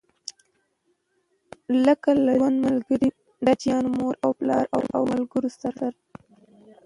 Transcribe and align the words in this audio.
لکه 1.85 2.09
له 2.23 2.31
ژوند 2.39 2.57
ملګري، 2.67 3.09
بچيانو، 3.45 3.89
مور 3.97 4.15
او 4.23 4.31
پلار 4.39 4.65
او 4.95 5.01
ملګرو 5.13 5.49
سره. 5.61 5.87